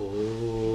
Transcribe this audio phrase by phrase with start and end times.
[0.00, 0.73] Oh.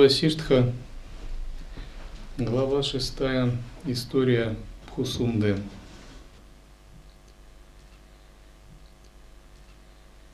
[0.00, 0.72] Васиштха,
[2.38, 3.54] глава шестая,
[3.84, 5.58] история Пхусунды.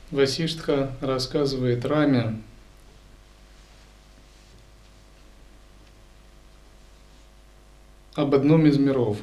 [0.09, 2.41] Васиштха рассказывает Раме
[8.15, 9.17] об одном из миров.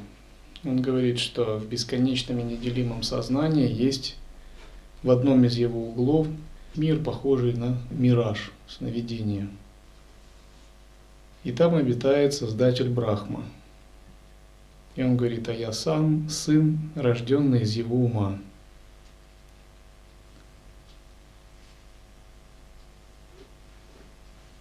[0.62, 4.16] Он говорит, что в бесконечном и неделимом сознании есть
[5.02, 6.26] в одном из его углов
[6.74, 9.48] мир, похожий на мираж, сновидение–
[11.44, 13.44] и там обитает Создатель Брахма.
[14.96, 18.38] И он говорит, а я сам сын, рожденный из его ума.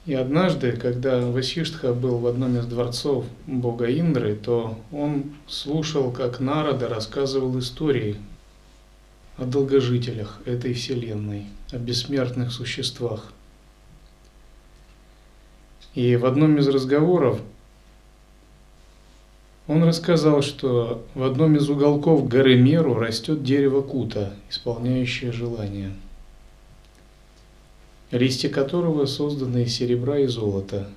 [0.05, 6.41] И однажды, когда Васиштха был в одном из дворцов бога Индры, то он слушал, как
[6.41, 8.17] Нарада рассказывал истории
[9.37, 13.31] о долгожителях этой вселенной, о бессмертных существах–
[15.95, 17.39] и в одном из разговоров
[19.67, 25.93] он рассказал, что в одном из уголков горы Меру растет дерево кута, исполняющее желание,
[28.11, 30.89] листья которого созданы из серебра и золота.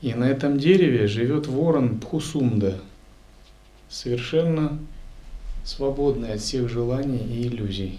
[0.00, 2.80] И на этом дереве живет ворон Пхусунда,
[3.88, 4.78] совершенно
[5.64, 7.98] свободный от всех желаний и иллюзий.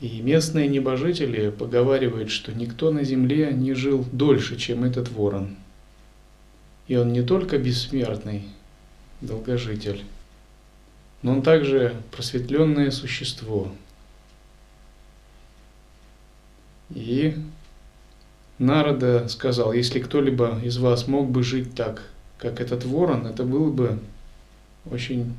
[0.00, 5.56] И местные небожители поговаривают, что никто на земле не жил дольше, чем этот ворон.
[6.86, 8.44] И он не только бессмертный,
[9.20, 10.04] долгожитель,
[11.22, 13.72] но он также просветленное существо.
[16.90, 17.34] И
[18.58, 22.08] Народа сказал, если кто-либо из вас мог бы жить так,
[22.38, 23.98] как этот ворон, это было бы
[24.88, 25.34] очень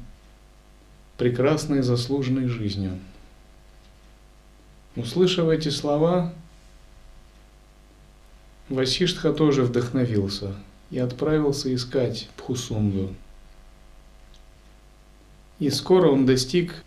[1.18, 3.00] прекрасной заслуженной жизнью.
[4.96, 6.34] Услышав эти слова,
[8.70, 10.54] Васиштха тоже вдохновился
[10.92, 13.14] и отправился искать Пхусунду.
[15.60, 16.84] И скоро он достиг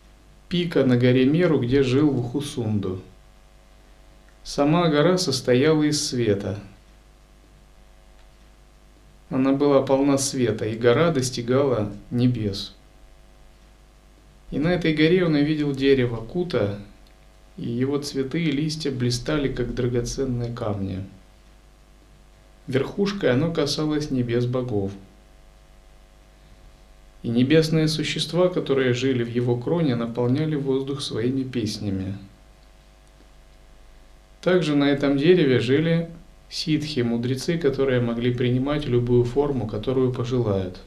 [0.48, 3.02] пика на горе Меру, где жил Вхусунду.
[4.44, 6.58] Сама гора состояла из света.
[9.30, 12.74] Она была полна света, и гора достигала небес.
[14.50, 16.78] И на этой горе он увидел дерево Кута,
[17.62, 21.04] и его цветы и листья блистали, как драгоценные камни.
[22.66, 24.90] Верхушкой оно касалось небес богов.
[27.22, 32.18] И небесные существа, которые жили в его кроне, наполняли воздух своими песнями.
[34.40, 36.10] Также на этом дереве жили
[36.50, 40.80] ситхи, мудрецы, которые могли принимать любую форму, которую пожелают.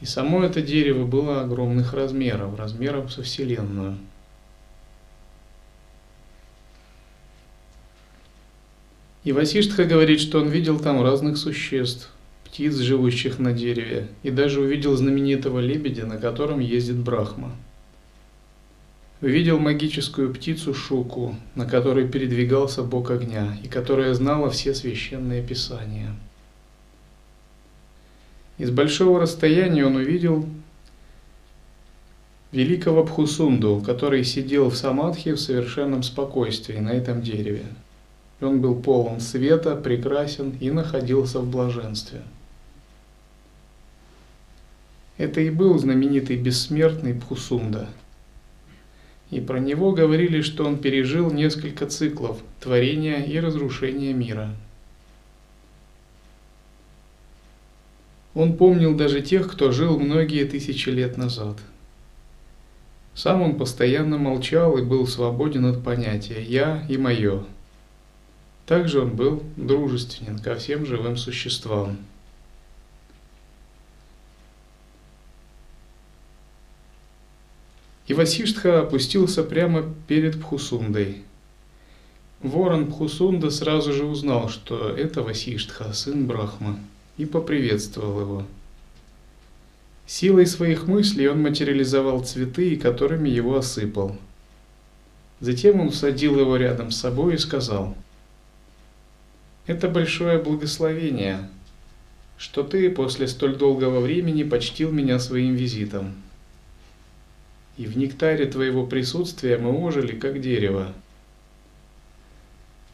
[0.00, 3.98] И само это дерево было огромных размеров, размером со Вселенную–
[9.22, 12.10] И Васиштха говорит, что он видел там разных существ,
[12.44, 17.52] птиц, живущих на дереве, и даже увидел знаменитого лебедя, на котором ездит Брахма.
[19.20, 26.14] Увидел магическую птицу Шуку, на которой передвигался бог огня, и которая знала все священные писания.
[28.56, 30.46] Из большого расстояния он увидел
[32.52, 37.66] великого Пхусунду, который сидел в самадхи в совершенном спокойствии на этом дереве.
[38.40, 42.22] Он был полон света, прекрасен и находился в блаженстве.
[45.18, 47.88] Это и был знаменитый бессмертный Пхусунда.
[49.30, 54.54] И про него говорили, что он пережил несколько циклов творения и разрушения мира.
[58.32, 61.58] Он помнил даже тех, кто жил многие тысячи лет назад.
[63.14, 67.44] Сам он постоянно молчал и был свободен от понятия «я» и «моё»,
[68.70, 71.98] также он был дружественен ко всем живым существам.
[78.06, 81.24] И Васиштха опустился прямо перед Пхусундой.
[82.42, 86.78] Ворон Пхусунда сразу же узнал, что это Васиштха, сын Брахма,
[87.16, 88.46] и поприветствовал его.
[90.06, 94.16] Силой своих мыслей он материализовал цветы, которыми его осыпал.
[95.40, 97.96] Затем он усадил его рядом с собой и сказал,
[99.70, 101.48] «Это большое благословение,
[102.36, 106.14] что ты после столь долгого времени почтил меня своим визитом.
[107.76, 110.92] И в нектаре твоего присутствия мы ожили, как дерево.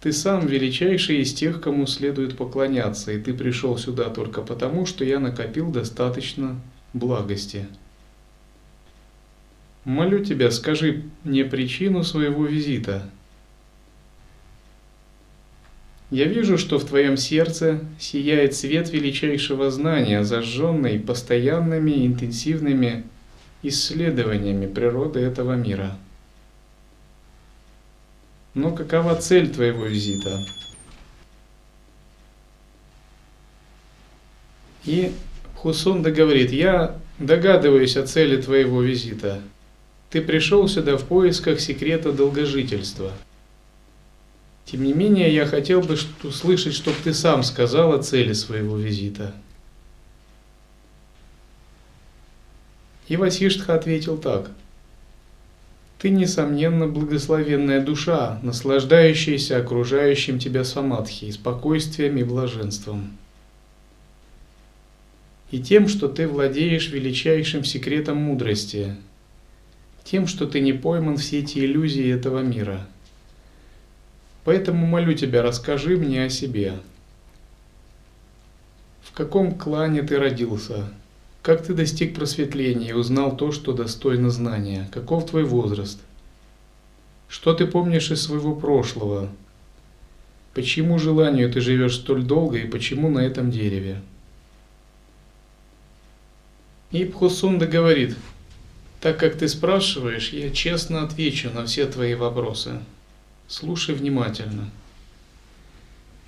[0.03, 5.03] Ты сам величайший из тех, кому следует поклоняться, и ты пришел сюда только потому, что
[5.03, 6.61] я накопил достаточно
[6.93, 7.67] благости.
[9.87, 13.09] Молю тебя, скажи мне причину своего визита.
[16.11, 23.05] Я вижу, что в твоем сердце сияет свет величайшего знания, зажженный постоянными интенсивными
[23.63, 25.99] исследованиями природы этого мира.
[28.55, 30.39] Но какова цель твоего визита?
[34.85, 35.13] И
[35.57, 39.43] Хусунда говорит, я догадываюсь о цели твоего визита–
[40.11, 43.13] ты пришел сюда в поисках секрета долгожительства.
[44.67, 49.33] Тем не менее, я хотел бы услышать, чтобы ты сам сказал о цели своего визита.
[53.07, 54.51] И Васиштха ответил так.
[56.01, 63.17] Ты, несомненно, благословенная душа, наслаждающаяся окружающим тебя самадхи, спокойствием и блаженством.
[65.53, 68.97] И тем, что ты владеешь величайшим секретом мудрости,
[70.03, 72.87] тем, что ты не пойман в сети иллюзий этого мира.
[74.47, 76.75] Поэтому молю тебя, расскажи мне о себе.
[79.03, 80.89] В каком клане ты родился?
[81.43, 84.89] Как ты достиг просветления и узнал то, что достойно знания?
[84.93, 86.01] Каков твой возраст?
[87.29, 89.29] Что ты помнишь из своего прошлого?
[90.55, 94.01] Почему желанию ты живешь столь долго и почему на этом дереве?
[96.93, 98.17] И Пхусунда говорит–
[99.01, 102.81] так как ты спрашиваешь, я честно отвечу на все твои вопросы.
[103.49, 104.71] Слушай внимательно.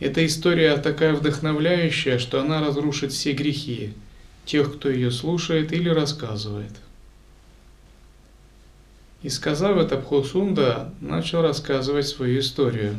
[0.01, 3.95] Эта история такая вдохновляющая, что она разрушит все грехи
[4.45, 6.73] тех, кто ее слушает или рассказывает.
[9.23, 12.97] И сказав это, Пхосунда начал рассказывать свою историю.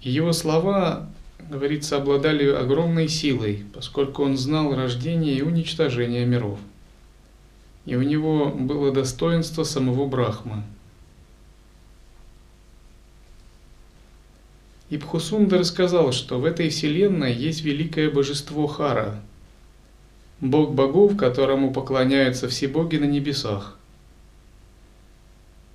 [0.00, 1.10] Его слова
[1.50, 6.58] говорится, обладали огромной силой, поскольку он знал рождение и уничтожение миров.
[7.84, 10.62] И у него было достоинство самого Брахмы.
[14.88, 19.22] И Пхусунда рассказал, что в этой вселенной есть великое божество Хара,
[20.40, 23.78] бог богов, которому поклоняются все боги на небесах.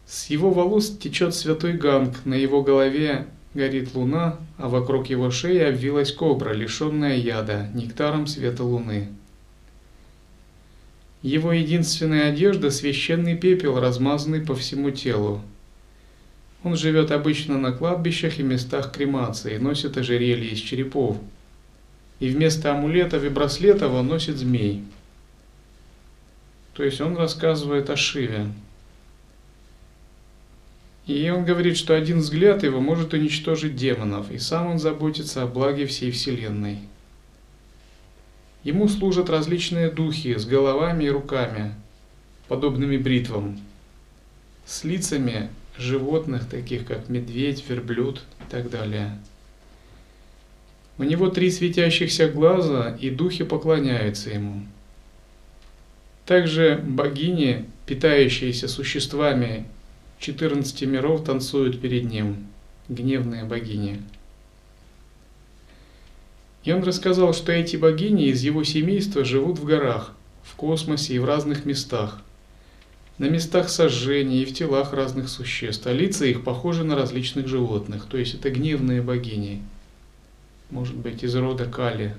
[0.06, 5.64] С его волос течет святой Ганг, на его голове горит луна, а вокруг его шеи
[5.64, 9.10] обвилась кобра, лишенная яда, нектаром света луны.
[11.22, 15.42] Его единственная одежда– священный пепел, размазанный по всему телу.
[16.64, 21.18] Он живет обычно на кладбищах и местах кремации, носит ожерелье из черепов.
[22.20, 24.84] И вместо амулетов и браслетов он носит змей.
[26.74, 28.48] То есть он рассказывает о Шиве,
[31.08, 35.48] и он говорит, что один взгляд его может уничтожить демонов, и сам он заботится о
[35.48, 36.80] благе всей Вселенной.
[38.68, 41.74] Ему служат различные духи с головами и руками,
[42.50, 43.58] подобными бритвам,
[44.66, 45.48] с лицами
[45.78, 49.20] животных, таких как медведь, верблюд и так далее.
[50.98, 54.66] У него три светящихся глаза, и духи поклоняются ему.
[56.26, 59.66] Также богини, питающиеся существами
[60.20, 62.48] 14 миров танцуют перед ним,
[62.90, 64.02] гневные богини.
[66.68, 71.20] И он рассказал, что эти богини из его семейства живут в горах, в космосе и
[71.20, 72.22] в разных местах.
[73.20, 78.06] На местах сожжения и в телах разных существ, а лица их похожи на различных животных,
[78.10, 79.64] то есть это гневные богини,
[80.70, 82.14] может быть, из рода Кали.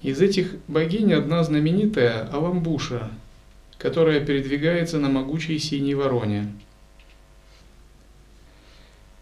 [0.00, 3.10] Из этих богинь одна знаменитая– Аламбуша–
[3.76, 6.50] которая передвигается на могучей синей вороне.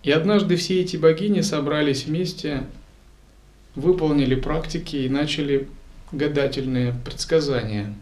[0.05, 2.65] И однажды все эти богини собрались вместе,
[3.79, 5.69] выполнили практики и начали
[6.11, 7.95] гадательные предсказания.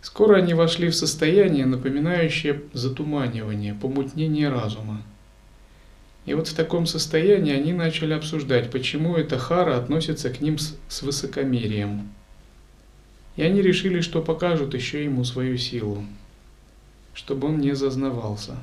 [0.00, 5.02] Скоро они вошли в состояние, напоминающее затуманивание, помутнение разума.
[6.26, 10.76] И вот в таком состоянии они начали обсуждать, почему эта хара относится к ним с,
[10.88, 12.08] с высокомерием.
[13.36, 16.04] И они решили, что покажут еще ему свою силу,
[17.14, 18.56] чтобы он не зазнавался.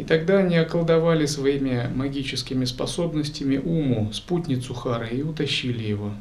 [0.00, 6.14] И тогда они околдовали своими магическими способностями Уму, спутницу Хары, и утащили его.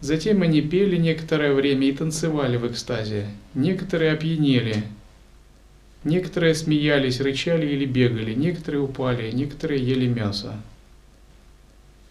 [0.00, 3.28] Затем они пели некоторое время и танцевали в экстазе.
[3.54, 4.82] Некоторые опьянели,
[6.02, 10.60] некоторые смеялись, рычали или бегали, некоторые упали, некоторые ели мясо.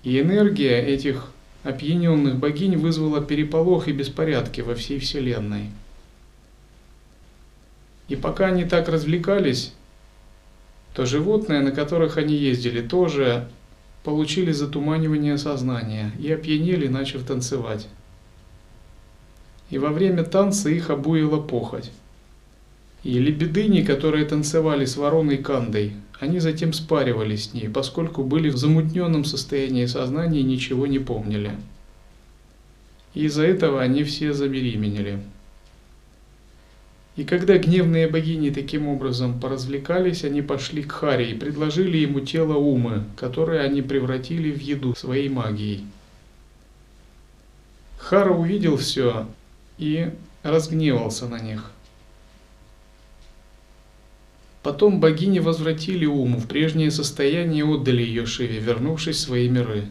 [0.04, 5.72] И энергия этих опьяненных богинь вызвала переполох и беспорядки во всей Вселенной.
[8.08, 9.74] И пока они так развлекались,
[11.00, 13.48] то животные, на которых они ездили, тоже
[14.04, 17.88] получили затуманивание сознания и опьянели, начав танцевать.
[19.70, 21.90] И во время танца их обуила похоть.
[23.06, 28.58] И лебедыни, которые танцевали с вороной Кандой, они затем спаривались с ней, поскольку были в
[28.58, 31.54] замутненном состоянии сознания и ничего не помнили.
[33.14, 35.20] И из-за этого они все забеременели.
[37.20, 42.54] И когда гневные богини таким образом поразвлекались, они пошли к Харе и предложили ему тело
[42.54, 45.84] Умы, которое они превратили в еду своей магией.
[47.98, 49.28] Хара увидел все
[49.78, 51.74] и разгневался на них.
[54.64, 59.84] Потом богини возвратили Уму в прежнее состояние и отдали ее Шиве, вернувшись в свои миры.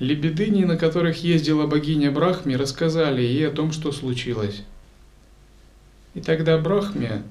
[0.00, 4.62] Лебедыни, на которых ездила богиня Брахми, рассказали ей о том, что случилось.
[6.16, 7.24] И тогда Брахме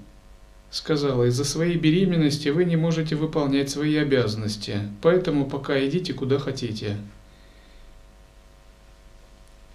[0.70, 6.98] сказала, из-за своей беременности вы не можете выполнять свои обязанности, поэтому пока идите куда хотите.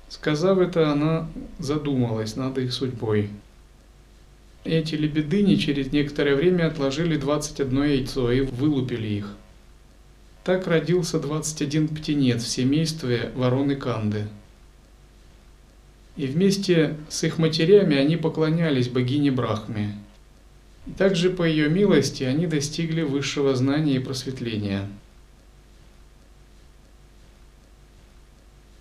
[0.08, 3.30] Сказав это, она задумалась над их судьбой.
[4.62, 9.34] Эти лебедыни через некоторое время отложили 21 яйцо и вылупили их.
[10.44, 14.28] Так родился 21 птенец в семействе вороны Канды–
[16.20, 19.96] и вместе с их матерями они поклонялись богине Брахме.
[20.86, 24.86] И также по ее милости они достигли высшего знания и просветления.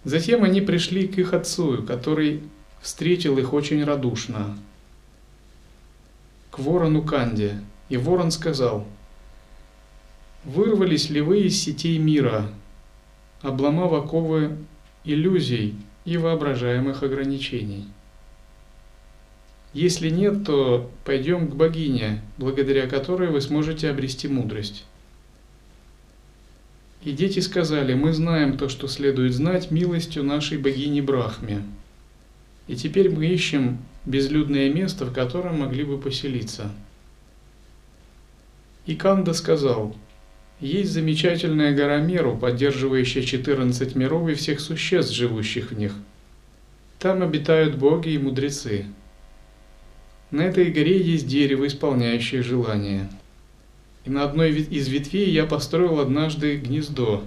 [0.04, 2.44] Затем они пришли к их отцу, который
[2.82, 4.58] встретил их очень радушно,
[6.52, 7.62] к ворону Канде.
[7.88, 8.86] И ворон сказал,
[10.44, 12.50] «Вырвались ли вы из сетей мира,
[13.42, 14.58] обломав оковы
[15.06, 15.76] иллюзий,
[16.10, 17.86] и воображаемых ограничений.
[19.74, 24.86] Если нет, то пойдем к богине, благодаря которой вы сможете обрести мудрость.
[27.04, 31.64] И дети сказали, мы знаем то, что следует знать милостью нашей богини Брахме.
[32.68, 36.72] И теперь мы ищем безлюдное место, в котором могли бы поселиться.
[38.88, 39.96] И Канда сказал,
[40.60, 45.94] есть замечательная гора Меру, поддерживающая 14 миров и всех существ, живущих в них.
[47.00, 48.86] Там обитают боги и мудрецы.
[50.32, 53.10] На этой горе есть дерево, исполняющее желания.
[54.06, 57.24] И на одной из ветвей я построил однажды гнездо,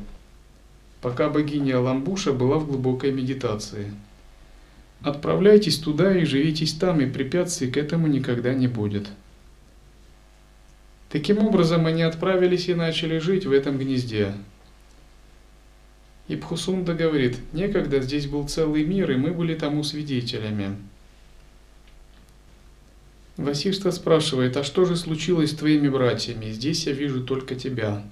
[1.01, 3.93] пока богиня Аламбуша была в глубокой медитации.
[5.01, 9.09] Отправляйтесь туда и живитесь там, и препятствий к этому никогда не будет.
[11.12, 14.33] Таким образом, они отправились и начали жить в этом гнезде.
[16.26, 20.75] И Пхусунда говорит, некогда здесь был целый мир, и мы были тому свидетелями.
[23.37, 26.47] Васишта спрашивает, а что же случилось с твоими братьями?
[26.50, 28.02] Здесь я вижу только тебя.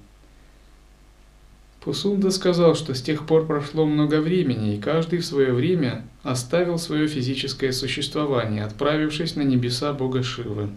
[1.79, 6.77] Пусунда сказал, что с тех пор прошло много времени, и каждый в свое время оставил
[6.77, 10.69] свое физическое существование, отправившись на небеса Бога Шивы.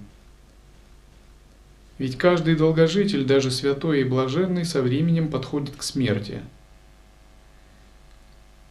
[1.99, 6.43] Ведь каждый долгожитель, даже святой и блаженный, со временем подходит к смерти.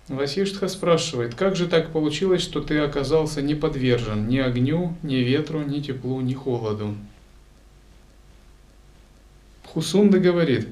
[0.10, 5.62] Васиштха спрашивает, как же так получилось, что ты оказался не подвержен ни огню, ни ветру,
[5.62, 6.96] ни теплу, ни холоду?
[9.66, 10.68] Хусунда говорит,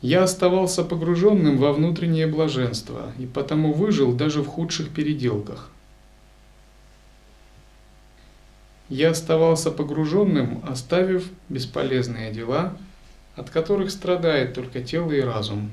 [0.00, 5.70] я оставался погруженным во внутреннее блаженство и потому выжил даже в худших переделках.
[8.88, 12.76] Я оставался погруженным, оставив бесполезные дела,
[13.36, 15.70] от которых страдает только тело и разум.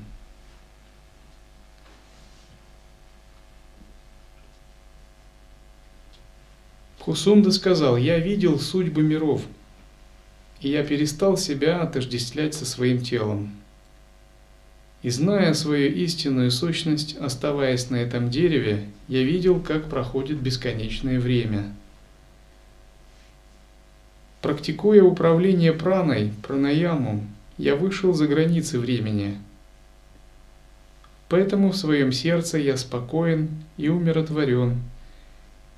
[7.00, 9.42] Хусунда сказал, я видел судьбы миров,
[10.60, 13.52] и я перестал себя отождествлять со своим телом.
[15.02, 21.72] И зная свою истинную сущность, оставаясь на этом дереве, я видел, как проходит бесконечное время–
[24.46, 27.26] Практикуя управление праной, пранаямом,
[27.58, 29.38] я вышел за границы времени.
[31.28, 34.80] Поэтому в своем сердце я спокоен и умиротворен,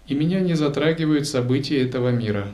[0.06, 2.48] и меня не затрагивают события этого мира.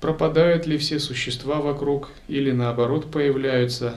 [0.00, 3.96] пропадают ли все существа вокруг или наоборот появляются.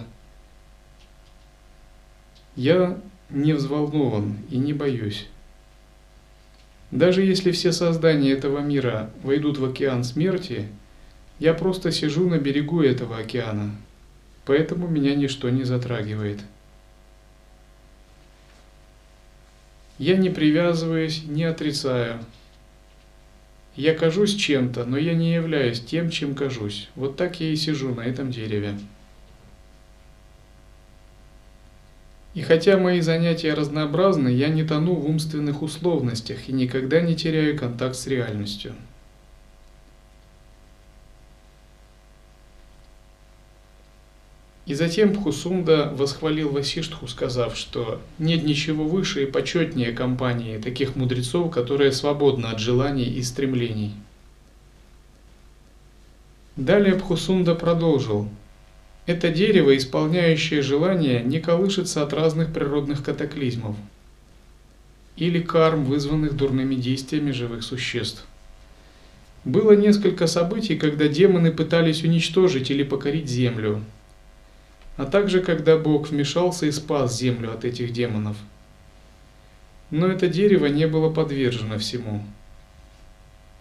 [2.56, 2.98] Я
[3.30, 5.28] не взволнован и не боюсь.
[6.94, 10.68] Даже если все создания этого мира войдут в океан смерти,
[11.40, 13.72] я просто сижу на берегу этого океана,
[14.46, 16.42] поэтому меня ничто не затрагивает.
[19.98, 22.20] Я не привязываюсь, не отрицаю.
[23.76, 26.92] Я кажусь чем-то, но я не являюсь тем, чем кажусь.
[26.94, 28.78] Вот так я и сижу на этом дереве.
[32.34, 37.58] И хотя мои занятия разнообразны, я не тону в умственных условностях и никогда не теряю
[37.58, 38.74] контакт с реальностью.
[44.66, 51.52] И затем Пхусунда восхвалил Васиштху, сказав, что нет ничего выше и почетнее компании таких мудрецов,
[51.52, 53.94] которые свободны от желаний и стремлений.
[56.56, 58.30] Далее Пхусунда продолжил.
[59.06, 63.76] Это дерево, исполняющее желания, не колышется от разных природных катаклизмов
[65.18, 68.26] или карм, вызванных дурными действиями живых существ.
[69.44, 73.84] Было несколько событий, когда демоны пытались уничтожить или покорить землю,
[74.96, 78.38] а также когда Бог вмешался и спас землю от этих демонов.
[79.92, 82.24] Но это дерево не было подвержено всему.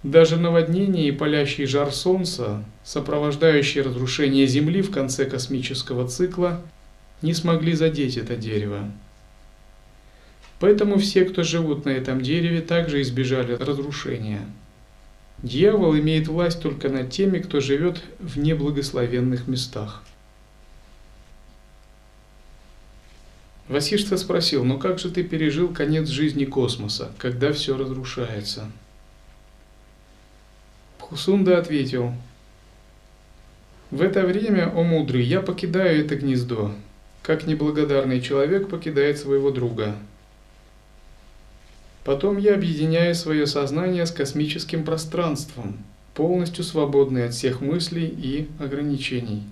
[0.03, 6.61] Даже наводнение и палящий жар Солнца, сопровождающие разрушение Земли в конце космического цикла,
[7.23, 8.91] не смогли задеть это дерево.
[10.59, 14.41] Поэтому все, кто живут на этом дереве, также избежали разрушения.
[15.39, 20.03] Дьявол имеет власть только над теми, кто живет в неблагословенных местах.
[23.69, 28.71] Васиштха спросил, ну как же ты пережил конец жизни космоса, когда все разрушается?
[31.03, 32.15] Пхусунда ответил,
[33.91, 36.73] в это время, о мудрый, я покидаю это гнездо,
[37.23, 39.97] как неблагодарный человек покидает своего друга.
[42.05, 45.77] Потом я объединяю свое сознание с космическим пространством,
[46.15, 49.43] полностью свободный от всех мыслей и ограничений.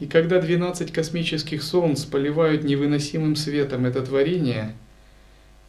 [0.00, 4.74] И когда 12 космических солнц поливают невыносимым светом это творение,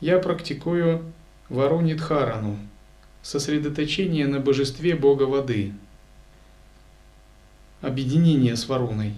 [0.02, 1.02] я практикую
[1.48, 2.60] Варунидхарану,
[3.24, 5.74] сосредоточение на божестве Бога воды,
[7.82, 9.14] объединение с Варуной.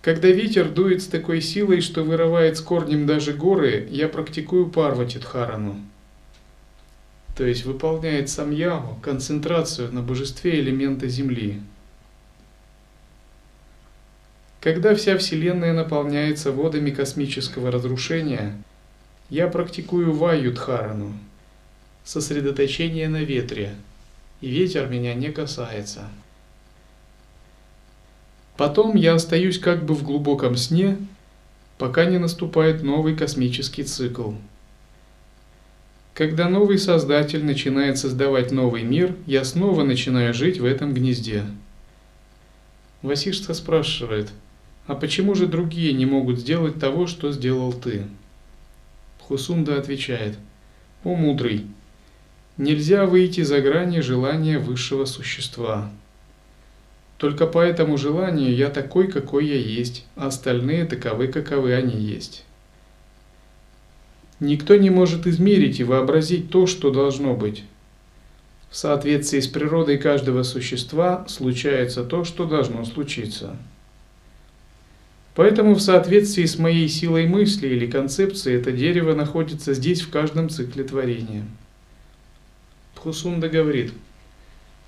[0.00, 5.78] Когда ветер дует с такой силой, что вырывает с корнем даже горы, я практикую Парватидхарану,
[7.36, 11.60] то есть выполняет самьяву, концентрацию на божестве элемента Земли–
[14.64, 18.56] когда вся Вселенная наполняется водами космического разрушения,
[19.28, 21.12] я практикую Вайюдхарану,
[22.04, 23.74] сосредоточение на ветре,
[24.40, 26.08] и ветер меня не касается.
[28.56, 30.96] Потом я остаюсь как бы в глубоком сне,
[31.78, 34.32] пока не наступает новый космический цикл.
[36.12, 41.44] Когда новый Создатель начинает создавать новый мир, я снова начинаю жить в этом гнезде.
[43.02, 44.30] Васиштха спрашивает–
[44.86, 48.06] а почему же другие не могут сделать того, что сделал ты?
[49.20, 50.36] Хусунда отвечает,
[51.04, 51.66] о мудрый,
[52.56, 55.90] нельзя выйти за грани желания высшего существа.
[57.18, 62.44] Только по этому желанию я такой, какой я есть, а остальные таковы, каковы они есть.
[64.40, 67.64] Никто не может измерить и вообразить то, что должно быть.
[68.70, 73.56] В соответствии с природой каждого существа случается то, что должно случиться.
[75.36, 80.48] Поэтому в соответствии с моей силой мысли или концепции это дерево находится здесь в каждом
[80.48, 81.44] цикле творения.
[83.04, 83.92] Пхусунда говорит,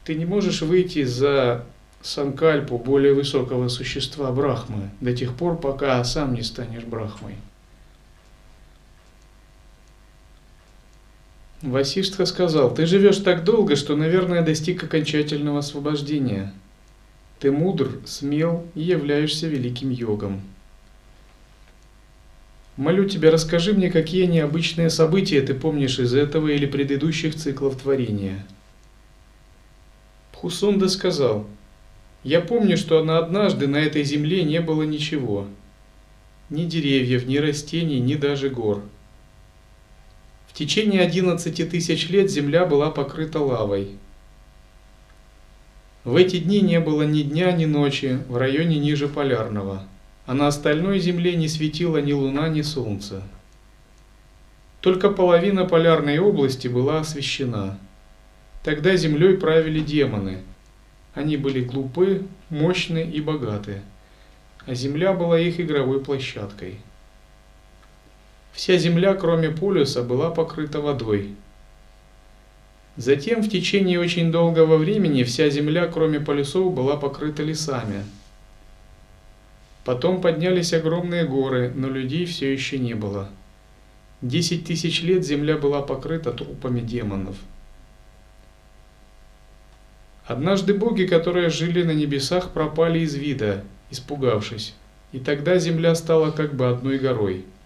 [0.04, 1.66] ты не можешь выйти за
[2.00, 7.34] санкальпу более высокого существа Брахмы до тех пор, пока сам не станешь Брахмой.
[11.60, 16.54] Васиштха сказал, ты живешь так долго, что, наверное, достиг окончательного освобождения–
[17.38, 20.40] ты мудр, смел и являешься великим йогом.
[22.76, 28.46] Молю тебя, расскажи мне, какие необычные события ты помнишь из этого или предыдущих циклов творения.
[30.32, 31.46] Пхусунда сказал,
[32.22, 35.46] я помню, что на однажды на этой земле не было ничего.
[36.50, 38.82] Ни деревьев, ни растений, ни даже гор.
[40.48, 43.88] В течение 11 тысяч лет земля была покрыта лавой–
[46.06, 49.82] в эти дни не было ни дня, ни ночи в районе ниже полярного,
[50.26, 53.22] а на остальной земле не светила ни луна, ни солнце.
[54.80, 57.78] Только половина полярной области была освещена.
[58.62, 60.42] Тогда землей правили демоны.
[61.14, 63.80] Они были глупы, мощны и богаты,
[64.66, 66.78] а земля была их игровой площадкой.
[68.52, 71.34] Вся земля, кроме полюса, была покрыта водой.
[72.96, 78.04] Затем в течение очень долгого времени вся земля, кроме полюсов, была покрыта лесами.
[79.86, 83.30] Потом поднялись огромные горы, но людей все еще не было.
[84.20, 87.36] Десять тысяч лет земля была покрыта трупами демонов.
[90.26, 94.74] Однажды боги, которые жили на небесах, пропали из вида, испугавшись,
[95.12, 97.46] и тогда земля стала как бы одной горой–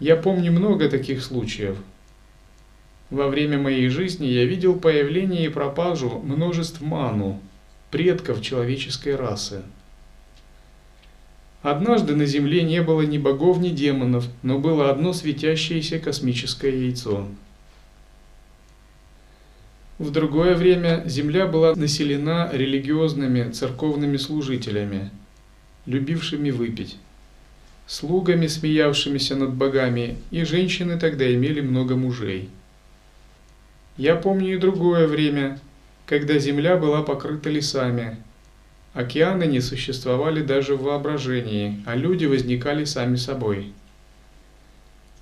[0.00, 1.76] я помню много таких случаев.
[3.10, 7.40] Во время моей жизни я видел появление и пропажу множеств ману,
[7.92, 9.62] предков человеческой расы.
[11.64, 17.26] Однажды на Земле не было ни богов, ни демонов, но было одно светящееся космическое яйцо.
[19.98, 25.10] В другое время Земля была населена религиозными церковными служителями,
[25.86, 26.98] любившими выпить
[27.86, 32.50] слугами, смеявшимися над богами, и женщины тогда имели много мужей.
[33.96, 35.58] Я помню и другое время,
[36.04, 38.18] когда земля была покрыта лесами.
[38.94, 43.72] Океаны не существовали даже в воображении, а люди возникали сами собой.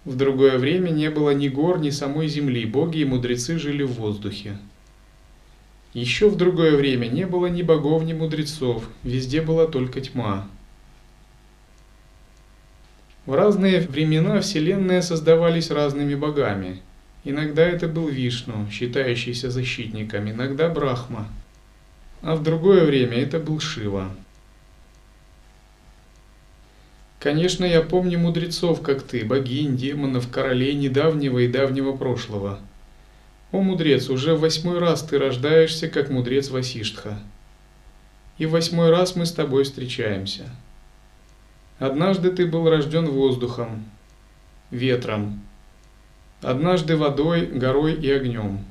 [0.04, 3.92] В другое время не было ни гор, ни самой земли, боги и мудрецы жили в
[3.92, 4.58] воздухе.
[5.94, 10.46] Еще в другое время не было ни богов, ни мудрецов, везде была только тьма.
[13.24, 16.82] В разные времена вселенные создавались разными богами.
[17.24, 21.28] Иногда это был Вишну, считающийся защитником, иногда Брахма.
[22.22, 24.11] А в другое время это был Шива.
[27.18, 32.61] Конечно, я помню мудрецов, как ты, богинь, демонов, королей недавнего и давнего прошлого.
[33.52, 37.18] О, мудрец, уже восьмой раз ты рождаешься, как мудрец Васиштха.
[38.38, 40.48] И восьмой раз мы с тобой встречаемся.
[41.78, 43.85] Однажды ты был рожден воздухом,
[44.70, 45.42] ветром,
[46.40, 48.64] однажды водой, горой и огнем.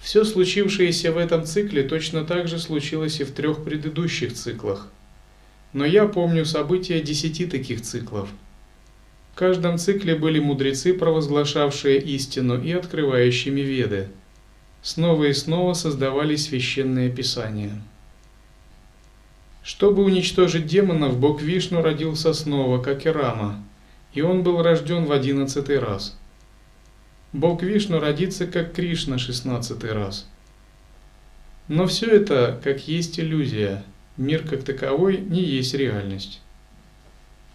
[0.00, 4.88] Все случившееся в этом цикле точно так же случилось и в трех предыдущих циклах.
[5.72, 8.28] Но я помню события десяти таких циклов.
[9.32, 14.08] В каждом цикле были мудрецы, провозглашавшие истину и открывающими веды.
[14.82, 17.82] Снова и снова создавались священные писания.
[19.64, 23.64] Чтобы уничтожить демонов, бог Вишну родился снова, как и Рама,
[24.12, 26.16] и он был рожден в одиннадцатый раз.
[27.34, 30.28] Бог Вишну родится, как Кришна, шестнадцатый раз.
[31.66, 33.82] Но все это как есть иллюзия,
[34.16, 36.40] мир как таковой не есть реальность.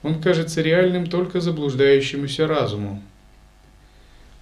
[0.04, 3.02] Он кажется реальным только заблуждающемуся разуму.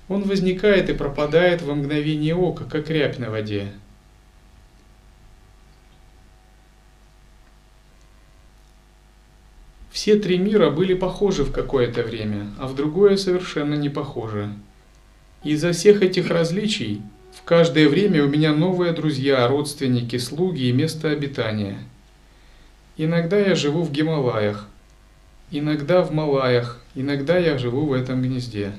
[0.08, 3.72] Он возникает и пропадает во мгновение ока, как рябь на воде,
[9.92, 14.48] Все три мира были похожи в какое-то время, а в другое совершенно не похожи.
[15.48, 21.10] Из-за всех этих различий в каждое время у меня новые друзья, родственники, слуги и место
[21.10, 21.78] обитания.
[22.98, 24.68] Иногда я живу в Гималаях,
[25.50, 28.74] иногда в Малаях, иногда я живу в этом гнезде.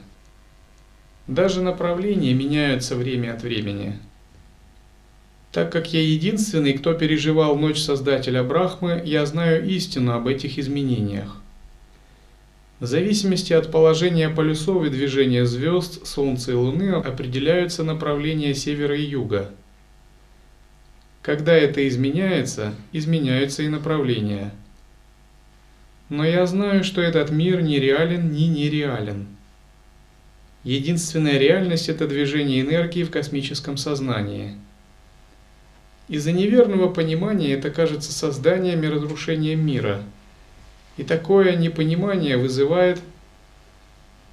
[1.27, 3.99] Даже направления меняются время от времени–
[5.51, 11.41] так как я единственный, кто переживал ночь Создателя Брахмы, я знаю истину об этих изменениях.
[12.81, 19.03] В зависимости от положения полюсов и движения звезд, Солнца и Луны определяются направления севера и
[19.03, 19.51] юга.
[21.23, 24.53] Когда это изменяется, изменяются и направления.
[26.09, 29.27] Но я знаю, что этот мир ни реален, ни нереален.
[30.63, 34.57] Единственная реальность– это движение энергии в космическом сознании–
[36.09, 40.03] из-за неверного понимания это кажется созданием и разрушением мира.
[40.99, 43.01] И такое непонимание вызывает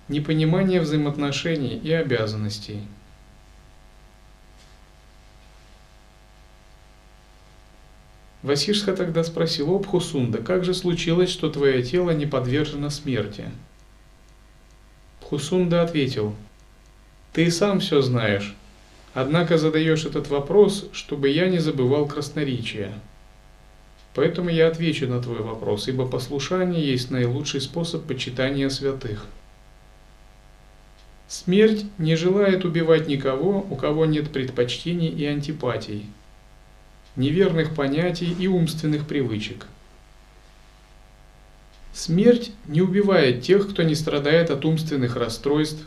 [0.10, 2.82] непонимание взаимоотношений и обязанностей.
[8.44, 13.46] Васишха тогда спросил у Пхусунда, как же случилось, что твое тело не подвержено смерти?
[15.22, 16.36] Пхусунда ответил,
[17.32, 18.56] ты сам все знаешь,
[19.16, 22.92] Однако задаешь этот вопрос, чтобы я не забывал красноречия.
[24.16, 29.26] Поэтому я отвечу на твой вопрос, ибо послушание есть наилучший способ почитания святых.
[31.28, 36.06] Смерть не желает убивать никого, у кого нет предпочтений и антипатий,
[37.18, 39.66] неверных понятий и умственных привычек.
[41.92, 45.86] Смерть не убивает тех, кто не страдает от умственных расстройств,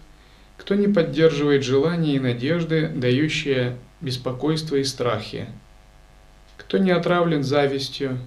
[0.59, 5.47] кто не поддерживает желания и надежды, дающие беспокойство и страхи,
[6.59, 8.19] кто не отравлен завистью,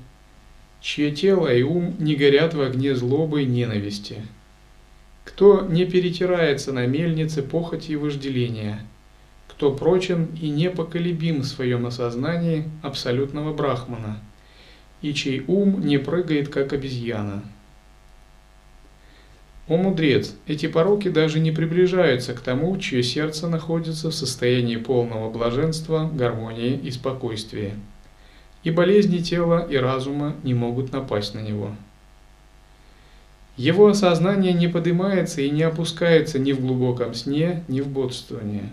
[0.82, 4.24] чье тело и ум не горят в огне злобы и ненависти,
[5.24, 8.84] кто не перетирается на мельнице похоти и вожделения,
[9.48, 14.20] кто прочен и непоколебим в своем осознании абсолютного брахмана,
[15.04, 17.44] и чей ум не прыгает, как обезьяна.
[19.68, 25.30] О мудрец, эти пороки даже не приближаются к тому, чье сердце находится в состоянии полного
[25.30, 27.76] блаженства, гармонии и спокойствия.
[28.64, 31.76] И болезни тела и разума не могут напасть на него.
[33.58, 38.70] Его осознание не поднимается и не опускается ни в глубоком сне, ни в бодствовании.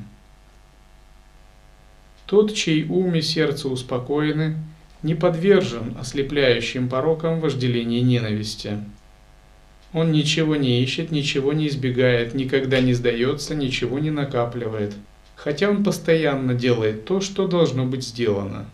[2.27, 4.57] Тот, чей ум и сердце успокоены,
[5.03, 8.79] не подвержен ослепляющим порокам вожделения и ненависти.
[9.92, 14.94] Он ничего не ищет, ничего не избегает, никогда не сдается, ничего не накапливает,
[15.37, 18.66] хотя он постоянно делает то, что должно быть сделано.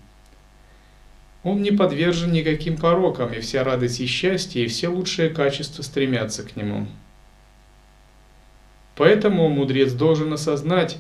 [1.44, 6.42] Он не подвержен никаким порокам, и вся радость и счастье, и все лучшие качества стремятся
[6.42, 6.86] к нему.
[8.96, 10.98] Поэтому мудрец должен осознать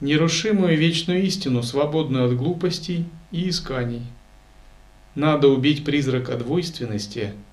[0.00, 4.02] нерушимую вечную истину, свободную от глупостей и исканий.
[5.14, 7.32] Надо убить призрака двойственности–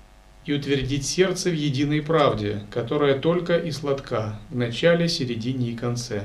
[0.44, 6.24] и утвердить сердце в единой правде, которая только и сладка в начале, середине и конце.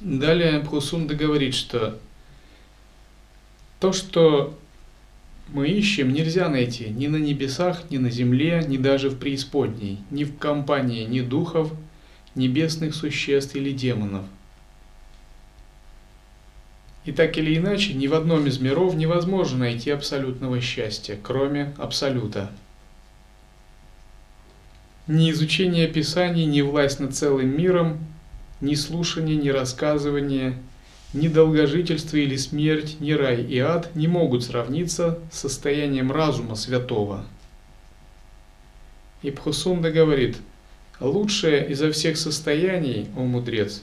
[0.00, 1.98] Далее Пхусунда говорит, что
[3.78, 4.58] то, что
[5.48, 10.24] мы ищем, нельзя найти ни на небесах, ни на земле, ни даже в преисподней, ни
[10.24, 11.72] в компании ни духов,
[12.34, 14.24] небесных существ или демонов–
[17.04, 22.50] и так или иначе, ни в одном из миров невозможно найти абсолютного счастья, кроме абсолюта.
[25.06, 27.98] Ни изучение Писаний, ни власть над целым миром,
[28.60, 30.58] ни слушание, ни рассказывание,
[31.12, 37.24] ни долгожительство или смерть, ни рай и ад не могут сравниться с состоянием разума святого.
[39.22, 40.36] И Пхусунда говорит,
[41.00, 43.82] лучшее изо всех состояний, о мудрец,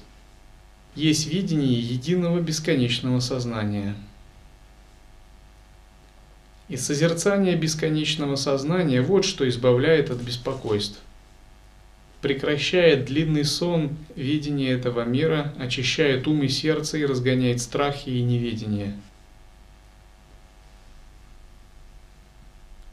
[0.95, 3.95] есть видение единого бесконечного сознания.
[6.69, 10.99] И созерцание бесконечного сознания– вот что избавляет от беспокойств.
[12.21, 18.97] Прекращает длинный сон видения этого мира, очищает ум и сердце и разгоняет страхи и неведение.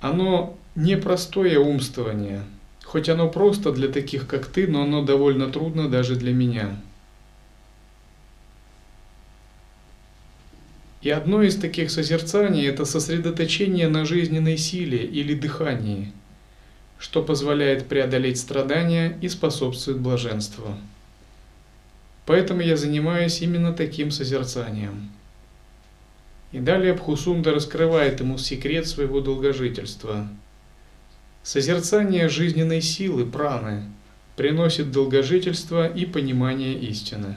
[0.00, 2.42] Оно непростое умствование,
[2.84, 6.78] хоть оно просто для таких, как ты, но оно довольно трудно даже для меня–
[11.04, 16.10] И одно из таких созерцаний– это сосредоточение на жизненной силе или дыхании,
[17.04, 20.74] что позволяет преодолеть страдания и способствует блаженству.
[22.24, 25.10] Поэтому я занимаюсь именно таким созерцанием.
[26.50, 30.26] И далее Бхусунда раскрывает ему секрет своего долгожительства.
[31.42, 33.82] Созерцание жизненной силы праны
[34.34, 37.36] приносит долгожительство и понимание истины.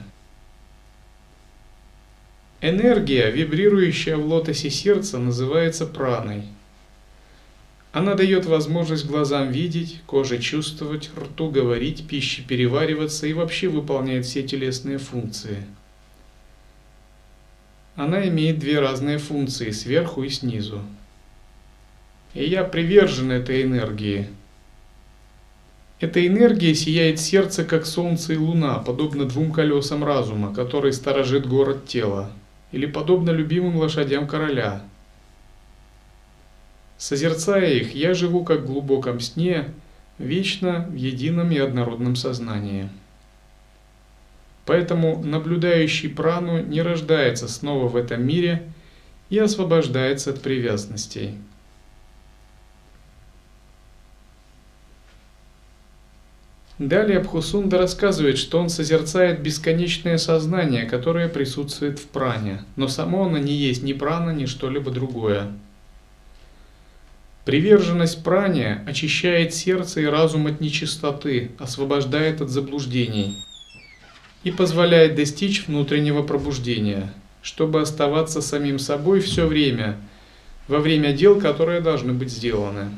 [2.62, 6.44] Энергия, вибрирующая в лотосе сердца, называется праной.
[7.92, 14.42] Она дает возможность глазам видеть, коже чувствовать, рту говорить, пище перевариваться и вообще выполняет все
[14.42, 15.64] телесные функции.
[17.96, 20.82] Она имеет две разные функции, сверху и снизу.
[22.34, 24.28] И я привержен этой энергии.
[25.98, 31.86] Эта энергия сияет сердце, как солнце и луна, подобно двум колесам разума, который сторожит город
[31.86, 32.30] тела
[32.70, 34.82] или подобно любимым лошадям короля.
[36.98, 39.66] Созерцая их, я живу как в глубоком сне,
[40.18, 42.88] вечно в едином и однородном сознании.
[44.66, 48.64] Поэтому наблюдающий прану не рождается снова в этом мире
[49.30, 51.36] и освобождается от привязанностей.
[56.78, 63.38] Далее Абхусунда рассказывает, что он созерцает бесконечное сознание, которое присутствует в пране, но само оно
[63.38, 65.52] не есть ни прана, ни что-либо другое.
[67.48, 73.42] Приверженность пране очищает сердце и разум от нечистоты, освобождает от заблуждений
[74.44, 79.98] и позволяет достичь внутреннего пробуждения, чтобы оставаться самим собой все время,
[80.66, 82.90] во время дел, которые должны быть сделаны.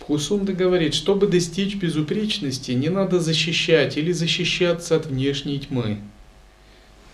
[0.00, 5.96] Хусунда говорит, чтобы достичь безупречности, не надо защищать или защищаться от внешней тьмы,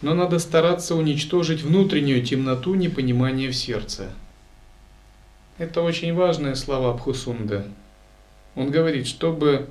[0.03, 4.11] но надо стараться уничтожить внутреннюю темноту непонимания в сердце.
[5.59, 7.67] Это очень важные слова Пхусунда.
[8.57, 9.69] Он говорит, чтобы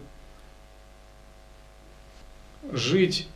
[2.72, 3.28] жить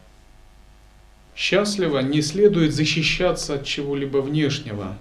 [1.35, 4.97] счастливо, не следует защищаться от чего-либо внешнего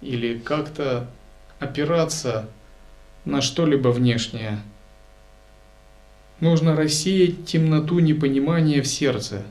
[0.00, 1.10] или как-то
[1.58, 2.48] опираться
[3.24, 4.60] на что-либо внешнее.
[6.38, 9.42] Нужно рассеять темноту непонимания в сердце.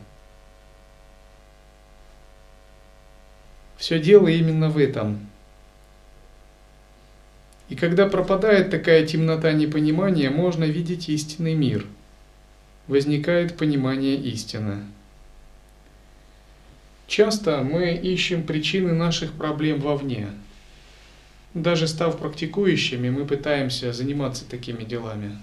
[3.77, 5.27] Все дело именно в этом.
[7.67, 11.85] И когда пропадает такая темнота непонимания, можно видеть истинный мир.
[12.87, 14.83] Возникает понимание истины.
[17.07, 20.29] Часто мы ищем причины наших проблем вовне.
[21.53, 25.37] Даже став практикующими, мы пытаемся заниматься такими делами.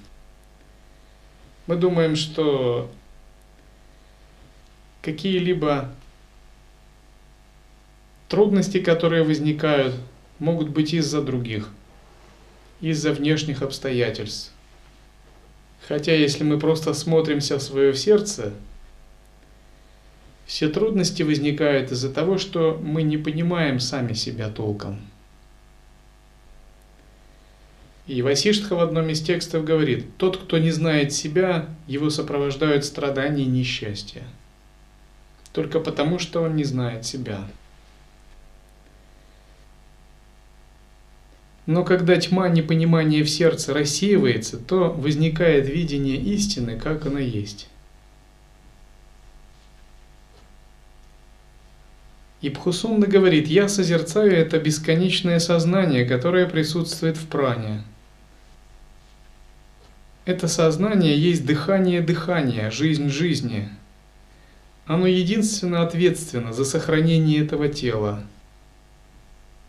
[1.66, 2.90] Мы думаем, что
[5.00, 5.92] какие-либо
[8.32, 9.94] трудности, которые возникают,
[10.38, 11.68] могут быть из-за других,
[12.80, 14.52] из-за внешних обстоятельств.
[15.86, 18.54] Хотя если мы просто смотримся в свое сердце,
[20.46, 24.98] все трудности возникают из-за того, что мы не понимаем сами себя толком.
[28.06, 33.42] И Васиштха в одном из текстов говорит, тот, кто не знает себя, его сопровождают страдания
[33.42, 34.22] и несчастья.
[35.52, 37.46] Только потому, что он не знает себя.
[41.66, 47.68] Но когда тьма непонимания в сердце рассеивается, то возникает видение истины, как она есть.
[52.40, 57.84] И Пхусунда говорит, я созерцаю это бесконечное сознание, которое присутствует в пране.
[60.24, 63.68] Это сознание есть дыхание дыхания, жизнь жизни.
[64.86, 68.24] Оно единственно ответственно за сохранение этого тела.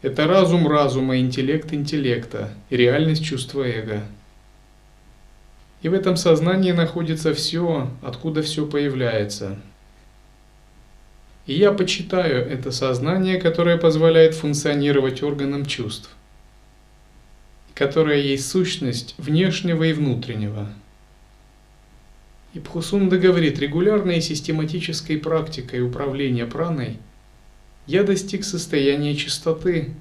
[0.04, 4.04] Это разум разума, интеллект интеллекта и реальность чувства эго.
[5.82, 9.60] И в этом сознании находится все, откуда все появляется–
[11.46, 16.10] и я почитаю это сознание, которое позволяет функционировать органам чувств,
[17.74, 20.70] которое есть сущность внешнего и внутреннего.
[22.54, 27.00] И Пхусунда говорит, регулярной и систематической практикой управления праной
[27.88, 29.94] я достиг состояния чистоты,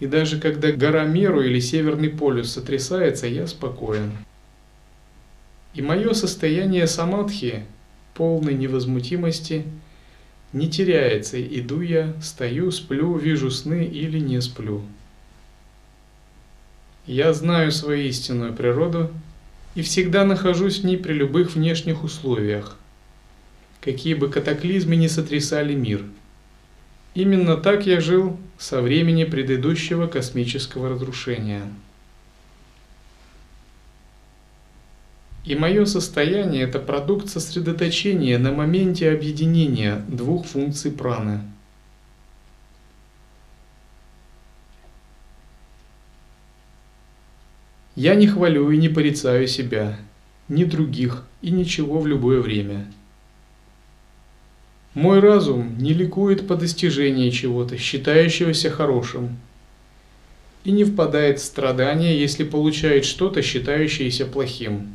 [0.00, 4.12] и даже когда гора Меру или Северный полюс сотрясается, я спокоен.
[5.74, 7.64] И мое состояние самадхи,
[8.14, 9.64] полной невозмутимости–
[10.52, 14.82] не теряется, иду я, стою, сплю, вижу сны или не сплю.
[17.06, 19.10] Я знаю свою истинную природу
[19.74, 22.78] и всегда нахожусь в ней при любых внешних условиях,
[23.80, 26.04] какие бы катаклизмы ни сотрясали мир.
[27.18, 31.62] Именно так я жил со времени предыдущего космического разрушения.
[35.44, 41.40] И мое состояние– это продукт сосредоточения на моменте объединения двух функций праны.
[47.96, 49.98] Я не хвалю и не порицаю себя,
[50.46, 52.86] ни других и ничего в любое время.
[54.94, 59.36] Мой разум не ликует по достижении чего-то, считающегося хорошим,
[60.64, 64.94] и не впадает в страдания, если получает что-то, считающееся плохим.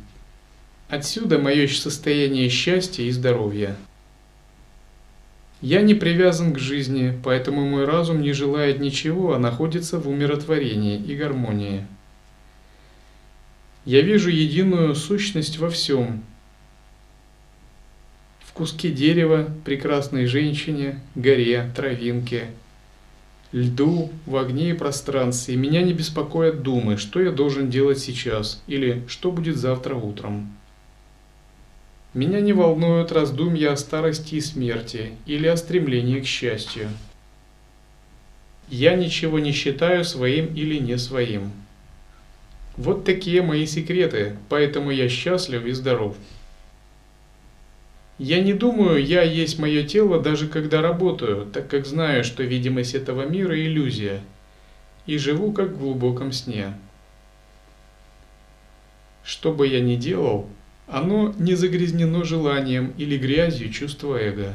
[0.88, 3.76] Отсюда мое состояние счастья и здоровья.
[5.60, 10.98] Я не привязан к жизни, поэтому мой разум не желает ничего, а находится в умиротворении
[10.98, 11.86] и гармонии.
[13.86, 16.22] Я вижу единую сущность во всем.
[18.54, 22.46] Куске дерева, прекрасной женщине, горе, травинке,
[23.50, 25.56] льду, в огне и пространстве.
[25.56, 30.56] Меня не беспокоят думы, что я должен делать сейчас или что будет завтра утром.
[32.14, 36.90] Меня не волнуют раздумья о старости и смерти или о стремлении к счастью.
[38.68, 41.50] Я ничего не считаю своим или не своим.
[42.76, 46.16] Вот такие мои секреты, поэтому я счастлив и здоров.
[48.18, 52.94] Я не думаю, я есть мое тело, даже когда работаю, так как знаю, что видимость
[52.94, 54.20] этого мира– иллюзия,
[55.06, 56.74] и живу как в глубоком сне.
[59.24, 60.48] Что бы я ни делал,
[60.86, 64.54] оно не загрязнено желанием или грязью чувства эго.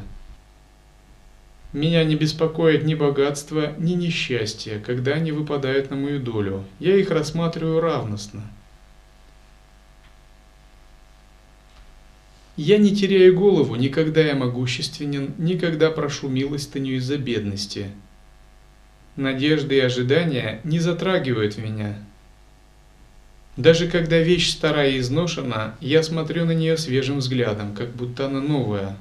[1.74, 6.64] Меня не беспокоит ни богатство, ни несчастье, когда они выпадают на мою долю.
[6.80, 8.44] Я их рассматриваю равностно.
[12.62, 17.88] Я не теряю голову, никогда я могущественен, никогда прошу милостыню из-за бедности.
[19.16, 21.98] надежды и ожидания не затрагивают меня.
[23.56, 28.42] Даже когда вещь старая и изношена, я смотрю на нее свежим взглядом, как будто она
[28.42, 28.98] новая.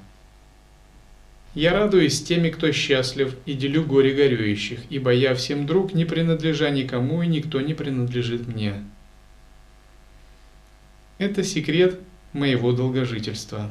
[1.57, 6.71] Я радуюсь теми, кто счастлив, и делю горе горюющих, ибо я всем друг, не принадлежа
[6.71, 8.75] никому, и никто не принадлежит мне.
[11.19, 11.99] Это секрет
[12.33, 13.71] моего долгожительства.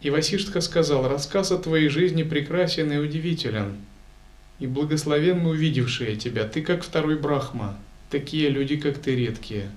[0.00, 3.76] И Васиштха сказал, рассказ о твоей жизни прекрасен и удивителен,
[4.58, 7.78] и благословенны увидевшие тебя, ты как второй Брахма,
[8.10, 9.70] такие люди, как ты, редкие.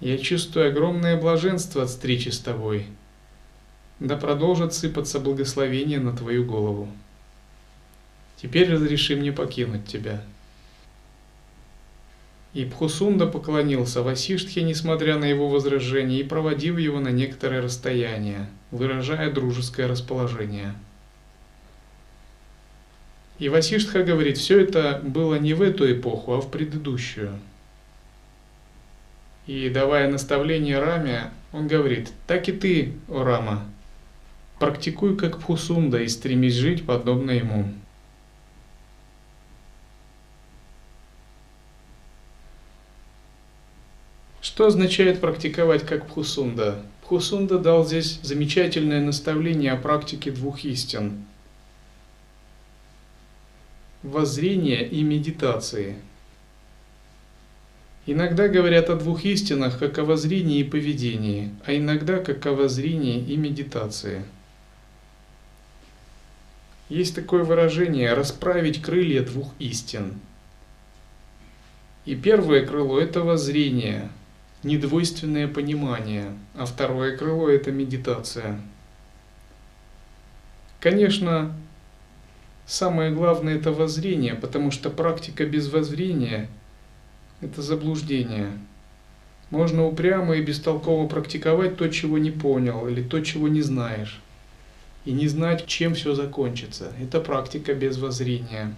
[0.00, 2.86] Я чувствую огромное блаженство от встречи с тобой.
[3.98, 6.88] Да продолжат сыпаться благословения на твою голову.
[8.36, 10.22] Теперь разреши мне покинуть тебя.
[12.56, 19.30] И Пхусунда поклонился Васиштхе, несмотря на его возражение, и проводил его на некоторое расстояние, выражая
[19.30, 20.72] дружеское расположение.
[23.38, 27.38] И Васиштха говорит, все это было не в эту эпоху, а в предыдущую.
[29.46, 33.66] И давая наставление Раме, он говорит, так и ты, о Рама,
[34.58, 37.66] практикуй как Пхусунда и стремись жить подобно ему.
[44.46, 46.80] Что означает практиковать как Пхусунда?
[47.02, 51.24] Пхусунда дал здесь замечательное наставление о практике двух истин.
[54.04, 55.96] Воззрения и медитации.
[58.06, 63.18] Иногда говорят о двух истинах, как о воззрении и поведении, а иногда как о воззрении
[63.18, 64.22] и медитации.
[66.88, 70.20] Есть такое выражение «расправить крылья двух истин».
[72.04, 74.08] И первое крыло– это воззрение–
[74.66, 78.60] недвойственное понимание, а второе крыло– это медитация.
[80.80, 81.56] Конечно,
[82.66, 86.50] самое главное– это воззрение, потому что практика без воззрения–
[87.40, 88.50] это заблуждение.
[89.50, 94.20] Можно упрямо и бестолково практиковать то, чего не понял, или то, чего не знаешь,
[95.04, 96.92] и не знать, чем все закончится.
[97.00, 98.74] Это практика без воззрения.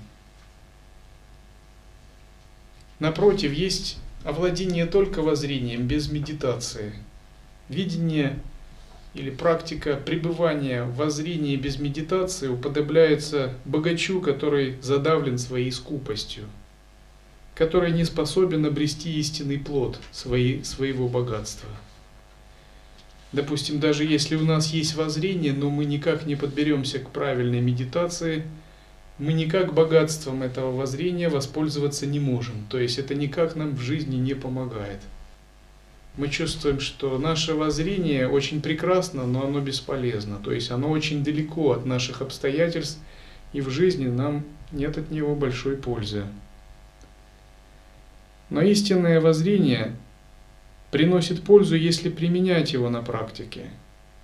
[2.99, 6.93] Напротив, есть овладение только воззрением, без медитации.
[7.69, 8.39] Видение
[9.15, 16.45] или практика пребывания в воззрении без медитации уподобляется богачу, который задавлен своей скупостью,
[17.55, 21.71] который не способен обрести истинный плод своей, своего богатства.
[23.33, 28.45] Допустим, даже если у нас есть воззрение, но мы никак не подберемся к правильной медитации–
[29.19, 32.67] мы никак богатством этого воззрения воспользоваться не можем.
[32.69, 35.01] То есть это никак нам в жизни не помогает.
[36.17, 40.39] Мы чувствуем, что наше воззрение очень прекрасно, но оно бесполезно.
[40.43, 42.99] То есть оно очень далеко от наших обстоятельств,
[43.53, 46.25] и в жизни нам нет от него большой пользы.
[48.51, 49.95] Но истинное воззрение
[50.91, 53.67] приносит пользу, если применять его на практике.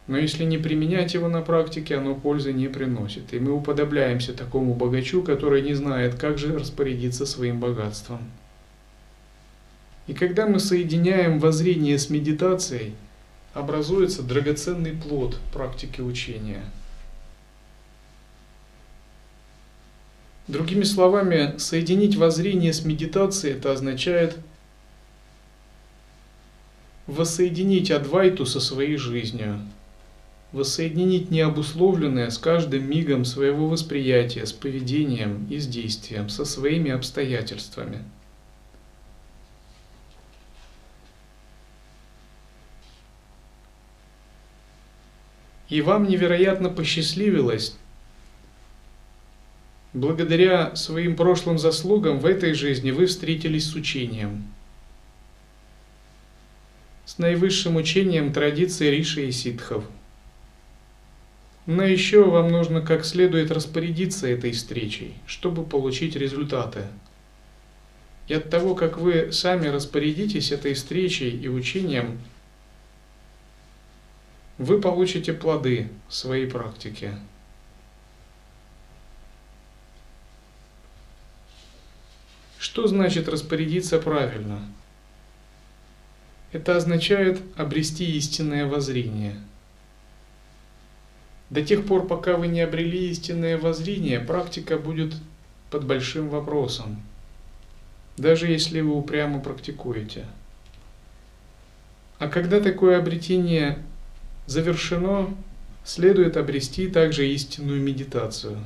[0.06, 3.32] Но если не применять его на практике, оно пользы не приносит.
[3.32, 8.20] И мы уподобляемся такому богачу, который не знает, как же распорядиться своим богатством.
[10.06, 12.94] И когда мы соединяем воззрение с медитацией,
[13.54, 16.62] образуется драгоценный плод практики учения.
[20.46, 24.36] Другими словами, соединить воззрение с медитацией это означает
[27.06, 29.60] воссоединить Адвайту со своей жизнью,
[30.54, 38.04] воссоединить необусловленное с каждым мигом своего восприятия, с поведением и с действием, со своими обстоятельствами.
[45.68, 47.76] И вам невероятно посчастливилось,
[49.92, 54.44] благодаря своим прошлым заслугам в этой жизни вы встретились с учением,
[57.06, 59.84] с наивысшим учением традиции Риши и Ситхов–
[61.66, 66.84] но еще вам нужно как следует распорядиться этой встречей, чтобы получить результаты.
[68.28, 72.20] И от того, как вы сами распорядитесь этой встречей и учением,
[74.58, 77.12] вы получите плоды своей практики.
[82.58, 84.60] Что значит распорядиться правильно?
[86.52, 89.40] Это означает обрести истинное воззрение–
[91.50, 95.14] до тех пор, пока вы не обрели истинное воззрение, практика будет
[95.70, 97.02] под большим вопросом,
[98.16, 100.24] даже если вы упрямо практикуете.
[102.18, 103.78] А когда такое обретение
[104.46, 105.34] завершено,
[105.84, 108.58] следует обрести также истинную медитацию.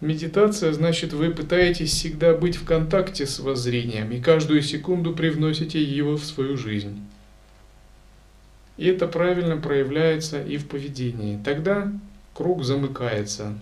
[0.00, 6.16] Медитация значит, вы пытаетесь всегда быть в контакте с воззрением и каждую секунду привносите его
[6.16, 7.00] в свою жизнь.
[8.76, 11.38] И это правильно проявляется и в поведении.
[11.42, 11.92] Тогда
[12.34, 13.54] круг замыкается.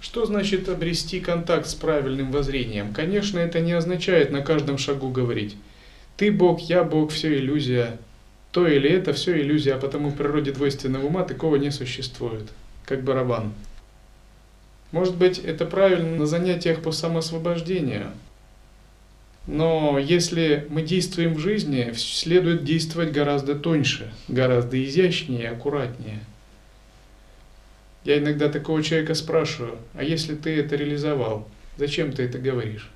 [0.00, 2.92] Что значит обрести контакт с правильным воззрением?
[2.92, 5.56] Конечно, это не означает на каждом шагу говорить
[6.16, 7.98] «ты Бог, я Бог, все иллюзия»,
[8.52, 12.48] то или это все иллюзия, а потому в природе двойственного ума такого не существует,
[12.84, 13.52] как барабан.
[14.92, 18.08] Может быть, это правильно на занятиях по самоосвобождению,
[19.46, 26.20] но если мы действуем в жизни, следует действовать гораздо тоньше, гораздо изящнее и аккуратнее.
[28.04, 32.88] Я иногда такого человека спрашиваю, а если ты это реализовал, зачем ты это говоришь?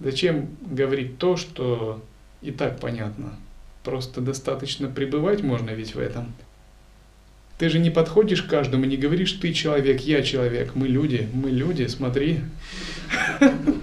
[0.00, 2.02] Зачем говорить то, что
[2.40, 3.34] и так понятно?
[3.84, 6.34] Просто достаточно пребывать можно ведь в этом.
[7.58, 11.50] Ты же не подходишь к каждому, не говоришь ты человек, я человек, мы люди, мы
[11.50, 12.40] люди, смотри.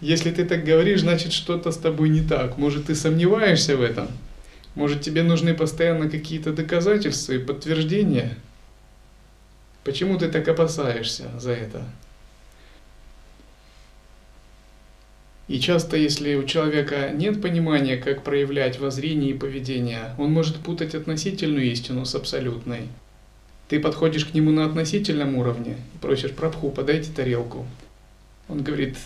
[0.00, 2.56] Если ты так говоришь, значит что-то с тобой не так.
[2.56, 4.08] Может, ты сомневаешься в этом?
[4.74, 8.36] Может, тебе нужны постоянно какие-то доказательства и подтверждения?
[9.82, 11.82] Почему ты так опасаешься за это?
[15.48, 20.94] И часто, если у человека нет понимания, как проявлять воззрение и поведение, он может путать
[20.94, 22.82] относительную истину с абсолютной.
[23.68, 27.66] Ты подходишь к нему на относительном уровне и просишь «Прабху, подайте тарелку».
[28.48, 28.96] Он говорит,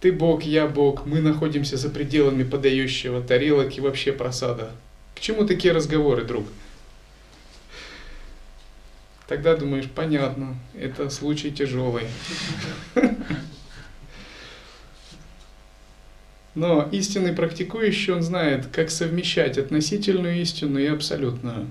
[0.00, 4.70] ты Бог, я Бог, мы находимся за пределами подающего тарелок и вообще просада.
[5.14, 6.46] К чему такие разговоры, друг?
[9.28, 12.06] Тогда думаешь, понятно, это случай тяжелый.
[16.54, 21.68] Но истинный практикующий, он знает, как совмещать относительную истину и абсолютную.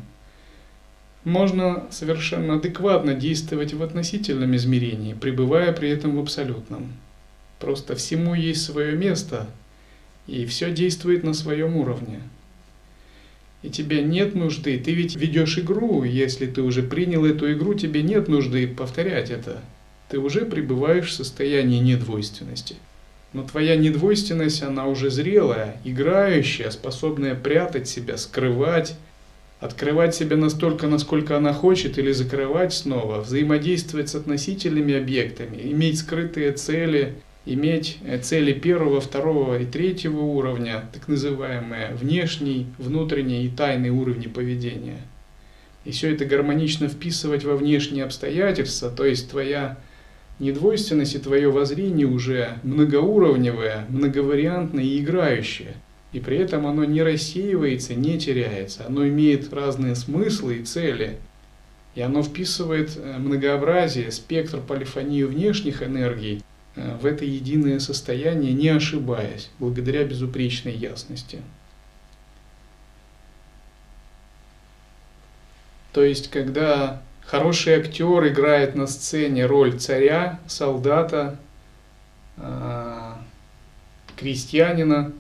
[1.26, 6.94] Можно совершенно адекватно действовать в относительном измерении, пребывая при этом в абсолютном.
[7.60, 9.48] Просто всему есть свое место,
[10.28, 12.22] и все действует на своем уровне.
[13.62, 18.02] И тебе нет нужды, ты ведь ведешь игру, если ты уже принял эту игру, тебе
[18.02, 19.62] нет нужды повторять это.
[20.08, 22.76] Ты уже пребываешь в состоянии недвойственности.
[23.34, 28.96] Но твоя недвойственность, она уже зрелая, играющая, способная прятать себя, скрывать,
[29.60, 36.54] открывать себя настолько, насколько она хочет, или закрывать снова, взаимодействовать с относительными объектами, иметь скрытые
[36.54, 37.16] цели–
[37.54, 44.28] иметь э, цели первого, второго и третьего уровня, так называемые внешний, внутренний и тайный уровни
[44.28, 45.02] поведения.
[45.84, 49.78] И все это гармонично вписывать во внешние обстоятельства, то есть твоя
[50.38, 55.74] недвойственность и твое воззрение уже многоуровневое, многовариантное и играющее.
[56.14, 58.86] И при этом оно не рассеивается, не теряется.
[58.88, 61.18] Оно имеет разные смыслы и цели.
[61.96, 66.44] И оно вписывает э, многообразие, спектр полифонии внешних энергий
[67.00, 71.42] в это единое состояние, не ошибаясь, благодаря безупречной ясности.
[75.92, 81.40] То есть, когда хороший актер играет на сцене роль царя, солдата,
[82.38, 83.14] э,
[84.16, 85.12] крестьянина,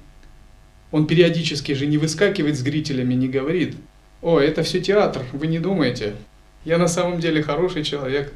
[0.91, 3.75] он периодически же не выскакивает с зрителями, не говорит,
[4.21, 6.15] «О, это все театр, вы не думаете,
[6.65, 8.33] я на самом деле хороший человек».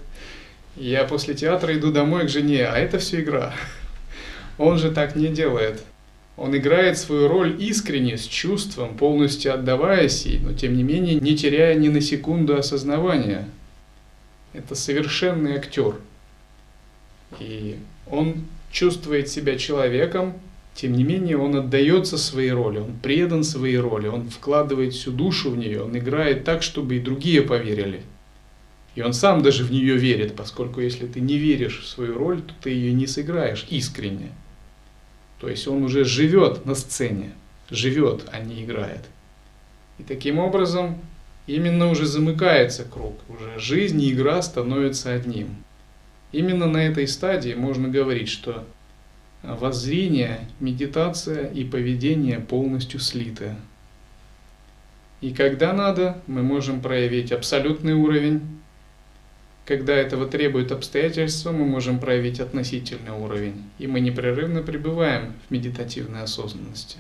[0.76, 3.54] Я после театра иду домой к жене, а это все игра.
[4.58, 5.84] Он же так не делает.
[6.36, 11.38] Он играет свою роль искренне, с чувством, полностью отдаваясь ей, но тем не менее не
[11.38, 13.48] теряя ни на секунду осознавания.
[14.54, 15.96] Это совершенный актер.
[17.40, 17.78] И
[18.10, 20.34] он чувствует себя человеком,
[20.74, 25.52] тем не менее он отдается своей роли, он предан своей роли, он вкладывает всю душу
[25.52, 28.02] в нее, он играет так, чтобы и другие поверили–
[28.96, 32.42] и он сам даже в нее верит, поскольку если ты не веришь в свою роль,
[32.42, 34.32] то ты ее не сыграешь искренне.
[35.40, 37.32] То есть он уже живет на сцене,
[37.70, 39.02] живет, а не играет.
[39.98, 41.00] И таким образом
[41.48, 45.56] именно уже замыкается круг, уже жизнь и игра становятся одним.
[46.32, 48.66] Именно на этой стадии можно говорить, что
[49.42, 53.56] воззрение, медитация и поведение полностью слиты.
[55.22, 58.42] И когда надо, мы можем проявить абсолютный уровень
[59.66, 66.24] когда этого требует обстоятельства, мы можем проявить относительный уровень, и мы непрерывно пребываем в медитативной
[66.24, 66.98] осознанности.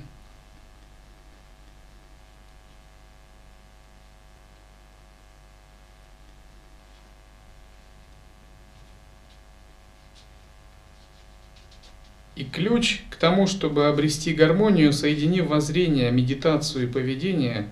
[12.36, 17.68] И ключ к тому, чтобы обрести гармонию, соединив воззрение, медитацию и поведение,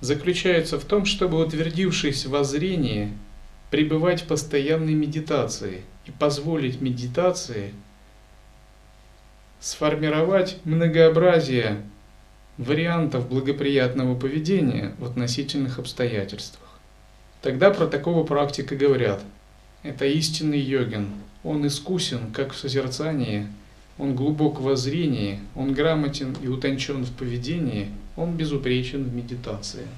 [0.00, 3.10] заключается в том, чтобы, утвердившись в зрении,
[3.74, 7.74] пребывать в постоянной медитации и позволить медитации
[9.58, 11.82] сформировать многообразие
[12.56, 16.78] вариантов благоприятного поведения в относительных обстоятельствах.
[17.42, 19.20] Тогда про такого практика говорят,
[19.82, 21.08] это истинный йогин,
[21.42, 23.48] он искусен как в созерцании,
[23.98, 29.88] он глубок в зрении, он грамотен и утончен в поведении, он безупречен в медитации.